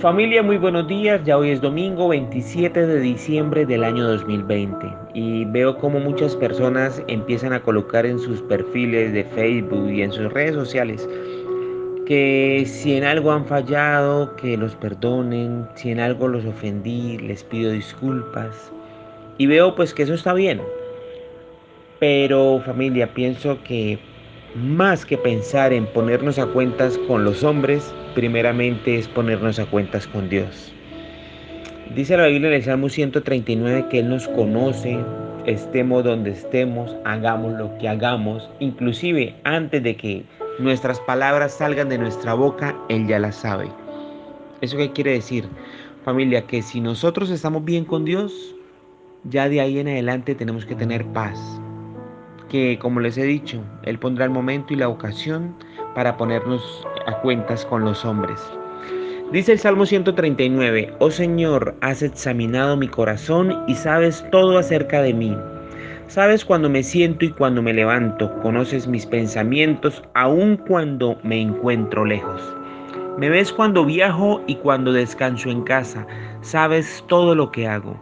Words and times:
Familia, 0.00 0.42
muy 0.42 0.58
buenos 0.58 0.86
días. 0.88 1.22
Ya 1.24 1.38
hoy 1.38 1.50
es 1.50 1.60
domingo 1.60 2.08
27 2.08 2.86
de 2.86 3.00
diciembre 3.00 3.64
del 3.64 3.84
año 3.84 4.06
2020 4.08 4.86
y 5.14 5.44
veo 5.46 5.78
como 5.78 6.00
muchas 6.00 6.34
personas 6.36 7.02
empiezan 7.06 7.52
a 7.52 7.62
colocar 7.62 8.04
en 8.04 8.18
sus 8.18 8.42
perfiles 8.42 9.12
de 9.12 9.24
Facebook 9.24 9.88
y 9.90 10.02
en 10.02 10.12
sus 10.12 10.32
redes 10.32 10.54
sociales 10.54 11.08
que 12.06 12.64
si 12.66 12.94
en 12.94 13.04
algo 13.04 13.32
han 13.32 13.46
fallado, 13.46 14.34
que 14.36 14.56
los 14.56 14.74
perdonen, 14.74 15.66
si 15.74 15.90
en 15.90 16.00
algo 16.00 16.28
los 16.28 16.44
ofendí, 16.44 17.16
les 17.18 17.42
pido 17.44 17.70
disculpas. 17.70 18.72
Y 19.38 19.46
veo 19.46 19.74
pues 19.74 19.94
que 19.94 20.02
eso 20.02 20.14
está 20.14 20.34
bien. 20.34 20.60
Pero 22.00 22.60
familia, 22.66 23.14
pienso 23.14 23.58
que 23.62 23.98
más 24.54 25.04
que 25.04 25.18
pensar 25.18 25.72
en 25.72 25.86
ponernos 25.86 26.38
a 26.38 26.46
cuentas 26.46 26.96
con 27.08 27.24
los 27.24 27.42
hombres, 27.42 27.92
primeramente 28.14 28.98
es 28.98 29.08
ponernos 29.08 29.58
a 29.58 29.66
cuentas 29.66 30.06
con 30.06 30.28
Dios. 30.28 30.72
Dice 31.94 32.16
la 32.16 32.26
Biblia 32.26 32.48
en 32.48 32.54
el 32.54 32.62
Salmo 32.62 32.88
139 32.88 33.86
que 33.90 34.00
Él 34.00 34.08
nos 34.08 34.28
conoce, 34.28 34.98
estemos 35.46 36.04
donde 36.04 36.30
estemos, 36.30 36.96
hagamos 37.04 37.54
lo 37.58 37.76
que 37.78 37.88
hagamos, 37.88 38.48
inclusive 38.60 39.34
antes 39.44 39.82
de 39.82 39.96
que 39.96 40.24
nuestras 40.58 41.00
palabras 41.00 41.54
salgan 41.54 41.88
de 41.88 41.98
nuestra 41.98 42.34
boca, 42.34 42.76
Él 42.88 43.06
ya 43.06 43.18
las 43.18 43.36
sabe. 43.36 43.68
¿Eso 44.60 44.76
qué 44.76 44.92
quiere 44.92 45.12
decir? 45.12 45.48
Familia, 46.04 46.46
que 46.46 46.62
si 46.62 46.80
nosotros 46.80 47.30
estamos 47.30 47.64
bien 47.64 47.84
con 47.84 48.04
Dios, 48.04 48.54
ya 49.24 49.48
de 49.48 49.60
ahí 49.60 49.78
en 49.78 49.88
adelante 49.88 50.34
tenemos 50.34 50.64
que 50.64 50.74
tener 50.74 51.04
paz, 51.06 51.38
que 52.48 52.78
como 52.78 53.00
les 53.00 53.18
he 53.18 53.24
dicho, 53.24 53.62
Él 53.82 53.98
pondrá 53.98 54.24
el 54.24 54.30
momento 54.30 54.72
y 54.72 54.76
la 54.76 54.88
ocasión 54.88 55.54
para 55.94 56.16
ponernos 56.16 56.86
a 57.06 57.20
cuentas 57.20 57.64
con 57.66 57.84
los 57.84 58.04
hombres. 58.04 58.40
Dice 59.32 59.52
el 59.52 59.58
Salmo 59.58 59.86
139, 59.86 60.94
Oh 61.00 61.10
Señor, 61.10 61.74
has 61.80 62.02
examinado 62.02 62.76
mi 62.76 62.88
corazón 62.88 63.64
y 63.66 63.74
sabes 63.74 64.24
todo 64.30 64.58
acerca 64.58 65.02
de 65.02 65.14
mí. 65.14 65.36
Sabes 66.06 66.44
cuando 66.44 66.68
me 66.68 66.82
siento 66.82 67.24
y 67.24 67.30
cuando 67.30 67.62
me 67.62 67.72
levanto, 67.72 68.32
conoces 68.42 68.86
mis 68.86 69.06
pensamientos 69.06 70.02
aun 70.14 70.56
cuando 70.56 71.18
me 71.22 71.40
encuentro 71.40 72.04
lejos. 72.04 72.40
Me 73.18 73.30
ves 73.30 73.52
cuando 73.52 73.84
viajo 73.84 74.42
y 74.46 74.56
cuando 74.56 74.92
descanso 74.92 75.48
en 75.48 75.62
casa, 75.62 76.06
sabes 76.42 77.02
todo 77.08 77.34
lo 77.34 77.50
que 77.50 77.66
hago. 77.66 77.98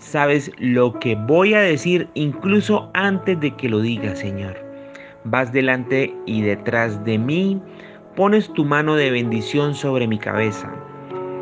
Sabes 0.00 0.50
lo 0.56 0.98
que 0.98 1.14
voy 1.14 1.52
a 1.52 1.60
decir 1.60 2.08
incluso 2.14 2.90
antes 2.94 3.38
de 3.38 3.54
que 3.54 3.68
lo 3.68 3.80
diga, 3.80 4.16
Señor. 4.16 4.56
Vas 5.24 5.52
delante 5.52 6.12
y 6.24 6.40
detrás 6.40 7.04
de 7.04 7.18
mí, 7.18 7.60
pones 8.16 8.50
tu 8.54 8.64
mano 8.64 8.96
de 8.96 9.10
bendición 9.10 9.74
sobre 9.74 10.08
mi 10.08 10.18
cabeza. 10.18 10.72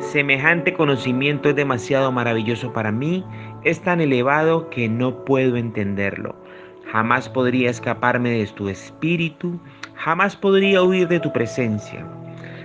Semejante 0.00 0.74
conocimiento 0.74 1.48
es 1.48 1.56
demasiado 1.56 2.12
maravilloso 2.12 2.70
para 2.74 2.92
mí, 2.92 3.24
es 3.64 3.80
tan 3.80 4.02
elevado 4.02 4.68
que 4.68 4.86
no 4.86 5.24
puedo 5.24 5.56
entenderlo. 5.56 6.36
Jamás 6.92 7.30
podría 7.30 7.70
escaparme 7.70 8.30
de 8.32 8.46
tu 8.48 8.68
espíritu, 8.68 9.58
jamás 9.94 10.36
podría 10.36 10.82
huir 10.82 11.08
de 11.08 11.20
tu 11.20 11.32
presencia. 11.32 12.06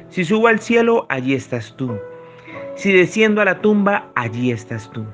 Si 0.10 0.26
subo 0.26 0.48
al 0.48 0.60
cielo, 0.60 1.06
allí 1.08 1.34
estás 1.34 1.74
tú. 1.78 1.98
Si 2.76 2.92
desciendo 2.92 3.42
a 3.42 3.46
la 3.46 3.62
tumba, 3.62 4.12
allí 4.16 4.52
estás 4.52 4.92
tú. 4.92 5.06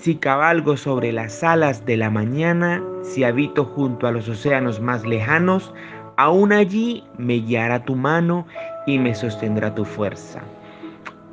Si 0.00 0.14
cabalgo 0.14 0.76
sobre 0.76 1.10
las 1.10 1.42
alas 1.42 1.84
de 1.84 1.96
la 1.96 2.08
mañana, 2.08 2.80
si 3.02 3.24
habito 3.24 3.64
junto 3.64 4.06
a 4.06 4.12
los 4.12 4.28
océanos 4.28 4.80
más 4.80 5.04
lejanos, 5.04 5.74
aún 6.16 6.52
allí 6.52 7.02
me 7.16 7.40
guiará 7.40 7.84
tu 7.84 7.96
mano 7.96 8.46
y 8.86 8.96
me 9.00 9.12
sostendrá 9.12 9.74
tu 9.74 9.84
fuerza. 9.84 10.40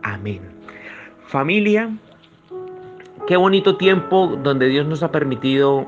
Amén. 0.01 0.41
Familia, 1.27 1.95
qué 3.27 3.37
bonito 3.37 3.77
tiempo 3.77 4.35
donde 4.41 4.67
Dios 4.67 4.87
nos 4.87 5.03
ha 5.03 5.11
permitido 5.11 5.85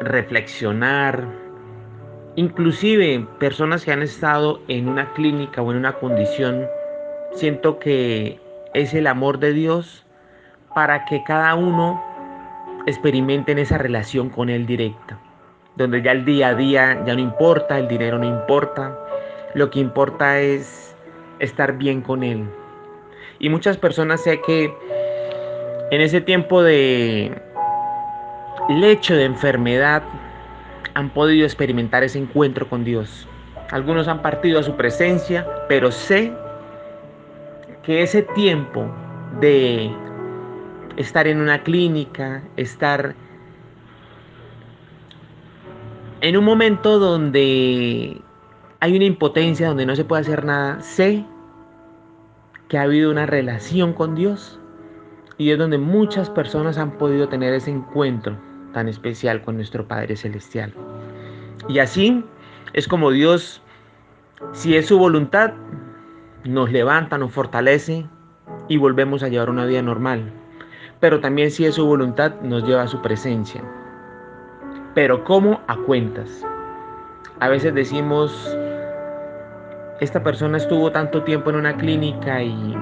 reflexionar. 0.00 1.26
Inclusive 2.36 3.26
personas 3.40 3.84
que 3.84 3.90
han 3.90 4.02
estado 4.02 4.60
en 4.68 4.88
una 4.88 5.12
clínica 5.14 5.60
o 5.60 5.72
en 5.72 5.78
una 5.78 5.94
condición, 5.94 6.66
siento 7.32 7.80
que 7.80 8.38
es 8.74 8.94
el 8.94 9.08
amor 9.08 9.40
de 9.40 9.52
Dios 9.52 10.03
para 10.74 11.04
que 11.04 11.22
cada 11.22 11.54
uno 11.54 12.02
experimente 12.86 13.52
esa 13.60 13.78
relación 13.78 14.28
con 14.28 14.50
Él 14.50 14.66
directa, 14.66 15.18
donde 15.76 16.02
ya 16.02 16.12
el 16.12 16.24
día 16.24 16.48
a 16.48 16.54
día 16.54 17.02
ya 17.06 17.14
no 17.14 17.20
importa, 17.20 17.78
el 17.78 17.88
dinero 17.88 18.18
no 18.18 18.26
importa, 18.26 18.98
lo 19.54 19.70
que 19.70 19.80
importa 19.80 20.40
es 20.40 20.94
estar 21.38 21.78
bien 21.78 22.02
con 22.02 22.22
Él. 22.22 22.48
Y 23.38 23.48
muchas 23.48 23.76
personas 23.76 24.22
sé 24.22 24.40
que 24.42 24.72
en 25.90 26.00
ese 26.00 26.20
tiempo 26.20 26.62
de 26.62 27.40
lecho 28.68 29.14
de 29.14 29.24
enfermedad 29.24 30.02
han 30.94 31.10
podido 31.10 31.44
experimentar 31.44 32.02
ese 32.02 32.18
encuentro 32.18 32.68
con 32.68 32.84
Dios. 32.84 33.28
Algunos 33.70 34.08
han 34.08 34.22
partido 34.22 34.60
a 34.60 34.62
su 34.62 34.76
presencia, 34.76 35.46
pero 35.68 35.90
sé 35.90 36.32
que 37.82 38.02
ese 38.02 38.22
tiempo 38.22 38.86
de 39.40 39.90
estar 40.96 41.26
en 41.26 41.40
una 41.40 41.62
clínica, 41.62 42.42
estar 42.56 43.14
en 46.20 46.36
un 46.36 46.44
momento 46.44 46.98
donde 46.98 48.20
hay 48.80 48.96
una 48.96 49.04
impotencia, 49.04 49.68
donde 49.68 49.86
no 49.86 49.96
se 49.96 50.04
puede 50.04 50.22
hacer 50.22 50.44
nada, 50.44 50.80
sé 50.80 51.24
que 52.68 52.78
ha 52.78 52.82
habido 52.82 53.10
una 53.10 53.26
relación 53.26 53.92
con 53.92 54.14
Dios 54.14 54.58
y 55.36 55.50
es 55.50 55.58
donde 55.58 55.78
muchas 55.78 56.30
personas 56.30 56.78
han 56.78 56.92
podido 56.92 57.28
tener 57.28 57.52
ese 57.54 57.70
encuentro 57.70 58.36
tan 58.72 58.88
especial 58.88 59.42
con 59.42 59.56
nuestro 59.56 59.86
Padre 59.86 60.16
Celestial. 60.16 60.72
Y 61.68 61.78
así 61.78 62.24
es 62.72 62.88
como 62.88 63.10
Dios, 63.10 63.62
si 64.52 64.76
es 64.76 64.86
su 64.86 64.98
voluntad, 64.98 65.52
nos 66.44 66.70
levanta, 66.70 67.18
nos 67.18 67.32
fortalece 67.32 68.06
y 68.68 68.76
volvemos 68.76 69.22
a 69.22 69.28
llevar 69.28 69.50
una 69.50 69.66
vida 69.66 69.82
normal 69.82 70.32
pero 71.04 71.20
también 71.20 71.50
si 71.50 71.66
es 71.66 71.74
su 71.74 71.84
voluntad 71.84 72.32
nos 72.40 72.64
lleva 72.64 72.80
a 72.80 72.88
su 72.88 73.02
presencia. 73.02 73.60
Pero 74.94 75.22
¿cómo 75.22 75.60
a 75.66 75.76
cuentas? 75.76 76.42
A 77.40 77.50
veces 77.50 77.74
decimos, 77.74 78.56
esta 80.00 80.22
persona 80.22 80.56
estuvo 80.56 80.90
tanto 80.90 81.22
tiempo 81.22 81.50
en 81.50 81.56
una 81.56 81.76
clínica 81.76 82.42
y 82.42 82.74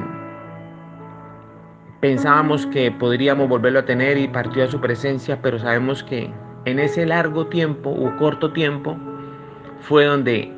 pensábamos 1.98 2.64
que 2.66 2.92
podríamos 2.92 3.48
volverlo 3.48 3.80
a 3.80 3.86
tener 3.86 4.16
y 4.16 4.28
partió 4.28 4.62
a 4.62 4.68
su 4.68 4.80
presencia, 4.80 5.42
pero 5.42 5.58
sabemos 5.58 6.04
que 6.04 6.32
en 6.64 6.78
ese 6.78 7.04
largo 7.04 7.48
tiempo 7.48 7.90
o 7.90 8.16
corto 8.18 8.52
tiempo 8.52 8.96
fue 9.80 10.04
donde 10.04 10.52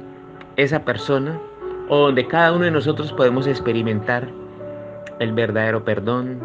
esa 0.57 0.85
persona 0.85 1.41
o 1.89 1.97
donde 1.97 2.27
cada 2.27 2.53
uno 2.53 2.67
de 2.67 2.73
nosotros 2.73 3.11
podemos 3.15 3.47
experimentar 3.47 4.29
el 5.19 5.33
verdadero 5.33 5.83
perdón, 5.83 6.41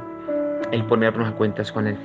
el 0.72 0.85
ponernos 0.85 1.28
a 1.28 1.31
cuentas 1.34 1.72
con 1.72 1.88
Él. 1.88 1.97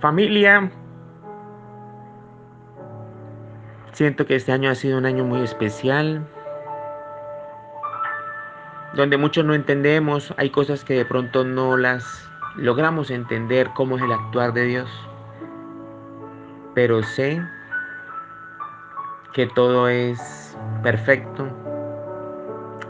Familia, 0.00 0.70
siento 3.92 4.26
que 4.26 4.36
este 4.36 4.52
año 4.52 4.70
ha 4.70 4.74
sido 4.74 4.98
un 4.98 5.06
año 5.06 5.24
muy 5.24 5.40
especial, 5.40 6.26
donde 8.94 9.16
muchos 9.16 9.46
no 9.46 9.54
entendemos, 9.54 10.34
hay 10.36 10.50
cosas 10.50 10.84
que 10.84 10.94
de 10.94 11.04
pronto 11.06 11.42
no 11.44 11.76
las 11.76 12.28
logramos 12.56 13.10
entender 13.10 13.70
cómo 13.74 13.96
es 13.96 14.02
el 14.02 14.12
actuar 14.12 14.52
de 14.52 14.64
Dios, 14.64 14.90
pero 16.74 17.02
sé 17.02 17.40
que 19.32 19.46
todo 19.46 19.88
es 19.88 20.56
perfecto, 20.82 21.48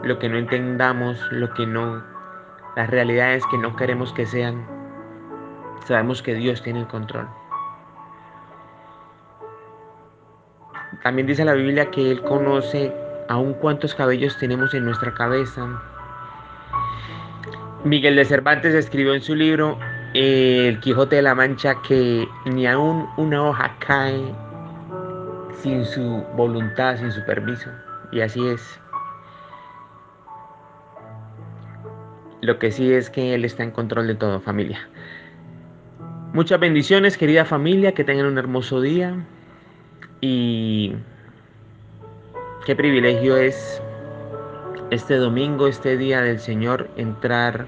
lo 0.05 0.19
que 0.19 0.29
no 0.29 0.37
entendamos, 0.37 1.19
lo 1.31 1.51
que 1.55 1.65
no, 1.65 2.01
las 2.75 2.89
realidades 2.89 3.43
que 3.47 3.57
no 3.57 3.75
queremos 3.75 4.13
que 4.13 4.25
sean, 4.25 4.65
sabemos 5.85 6.21
que 6.21 6.35
Dios 6.35 6.61
tiene 6.61 6.81
el 6.81 6.87
control. 6.87 7.27
También 11.03 11.27
dice 11.27 11.43
la 11.43 11.53
Biblia 11.53 11.89
que 11.89 12.11
Él 12.11 12.21
conoce 12.21 12.93
aún 13.29 13.55
cuántos 13.55 13.95
cabellos 13.95 14.37
tenemos 14.37 14.73
en 14.75 14.85
nuestra 14.85 15.11
cabeza. 15.13 15.67
Miguel 17.83 18.15
de 18.15 18.25
Cervantes 18.25 18.75
escribió 18.75 19.15
en 19.15 19.21
su 19.21 19.35
libro 19.35 19.79
El 20.13 20.79
Quijote 20.81 21.17
de 21.17 21.21
la 21.23 21.33
Mancha 21.33 21.81
que 21.81 22.27
ni 22.45 22.67
aún 22.67 23.09
una 23.17 23.43
hoja 23.43 23.75
cae 23.79 24.33
sin 25.61 25.83
su 25.83 26.23
voluntad, 26.35 26.97
sin 26.97 27.11
su 27.11 27.25
permiso. 27.25 27.71
Y 28.11 28.21
así 28.21 28.47
es. 28.47 28.79
Lo 32.45 32.59
que 32.59 32.71
sí 32.71 32.93
es 32.93 33.09
que 33.09 33.33
Él 33.33 33.43
está 33.43 33.63
en 33.63 33.71
control 33.71 34.07
de 34.07 34.15
todo, 34.15 34.39
familia. 34.39 34.87
Muchas 36.33 36.59
bendiciones, 36.59 37.17
querida 37.17 37.45
familia, 37.45 37.93
que 37.93 38.03
tengan 38.03 38.27
un 38.27 38.37
hermoso 38.37 38.81
día. 38.81 39.15
Y 40.21 40.95
Qué 42.65 42.75
privilegio 42.75 43.37
es 43.37 43.79
este 44.89 45.17
domingo, 45.17 45.67
este 45.67 45.97
día 45.97 46.21
del 46.21 46.39
Señor, 46.39 46.89
entrar 46.97 47.67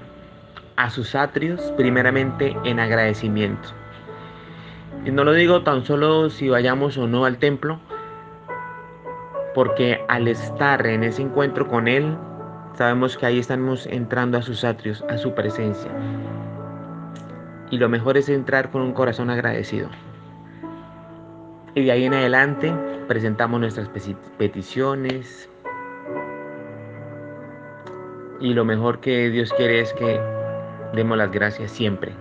a 0.74 0.90
sus 0.90 1.14
atrios 1.14 1.72
primeramente 1.76 2.56
en 2.64 2.80
agradecimiento. 2.80 3.68
Y 5.04 5.12
no 5.12 5.22
lo 5.22 5.32
digo 5.34 5.62
tan 5.62 5.84
solo 5.84 6.30
si 6.30 6.48
vayamos 6.48 6.98
o 6.98 7.06
no 7.06 7.24
al 7.24 7.38
templo, 7.38 7.78
porque 9.54 10.00
al 10.08 10.26
estar 10.26 10.84
en 10.84 11.04
ese 11.04 11.22
encuentro 11.22 11.68
con 11.68 11.86
Él, 11.86 12.16
sabemos 12.78 13.18
que 13.18 13.26
ahí 13.26 13.40
estamos 13.40 13.86
entrando 13.86 14.38
a 14.38 14.42
sus 14.42 14.62
atrios, 14.62 15.04
a 15.08 15.18
su 15.18 15.34
presencia. 15.34 15.90
Y 17.72 17.76
lo 17.76 17.88
mejor 17.88 18.16
es 18.16 18.28
entrar 18.28 18.70
con 18.70 18.82
un 18.82 18.92
corazón 18.92 19.30
agradecido. 19.30 19.90
Y 21.74 21.84
de 21.84 21.90
ahí 21.90 22.04
en 22.04 22.14
adelante 22.14 22.72
presentamos 23.08 23.58
nuestras 23.58 23.90
peticiones. 24.38 25.50
Y 28.38 28.54
lo 28.54 28.64
mejor 28.64 29.00
que 29.00 29.28
Dios 29.28 29.52
quiere 29.54 29.80
es 29.80 29.92
que 29.94 30.20
demos 30.94 31.18
las 31.18 31.32
gracias 31.32 31.72
siempre. 31.72 32.12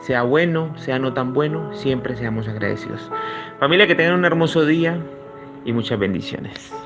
Sea 0.00 0.22
bueno, 0.22 0.72
sea 0.78 0.98
no 0.98 1.12
tan 1.12 1.34
bueno, 1.34 1.74
siempre 1.74 2.16
seamos 2.16 2.48
agradecidos. 2.48 3.10
Familia, 3.60 3.86
que 3.86 3.94
tengan 3.94 4.14
un 4.14 4.24
hermoso 4.24 4.64
día 4.64 4.98
y 5.66 5.72
muchas 5.74 5.98
bendiciones. 5.98 6.85